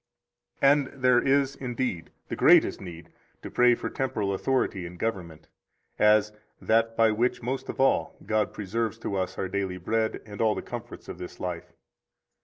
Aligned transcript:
74 0.61 0.71
And 0.95 1.03
there 1.03 1.19
is, 1.21 1.55
indeed, 1.55 2.09
the 2.29 2.35
greatest 2.35 2.81
need 2.81 3.13
to 3.43 3.51
pray 3.51 3.75
for 3.75 3.87
temporal 3.87 4.33
authority 4.33 4.87
and 4.87 4.97
government, 4.97 5.47
as 5.99 6.31
that 6.59 6.97
by 6.97 7.11
which 7.11 7.43
most 7.43 7.69
of 7.69 7.79
all 7.79 8.15
God 8.25 8.51
preserves 8.51 8.97
to 8.97 9.15
us 9.15 9.37
our 9.37 9.47
daily 9.47 9.77
bread 9.77 10.19
and 10.25 10.41
all 10.41 10.55
the 10.55 10.63
comforts 10.63 11.07
of 11.07 11.19
this 11.19 11.39
life. 11.39 11.71